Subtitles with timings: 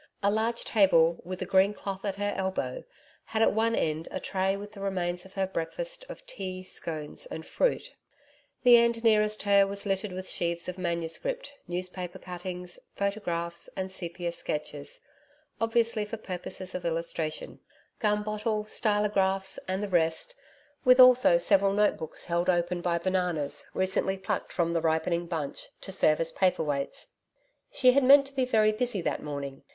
[0.23, 2.85] A large table with a green cloth, at her elbow,
[3.25, 7.27] had at one end a tray with the remains of her breakfast of tea, scones
[7.27, 7.93] and fruit.
[8.63, 14.31] The end nearest her was littered with sheaves of manuscript, newspaper cuttings, photographs and sepia
[14.31, 15.01] sketches
[15.59, 17.59] obviously for purposes of illustration:
[17.99, 20.35] gum bottle, stylographs and the rest,
[20.83, 25.67] with, also, several note books held open by bananas, recently plucked from the ripening bunch,
[25.81, 27.09] to serve as paper weights.
[27.71, 29.61] She had meant to be very busy that morning.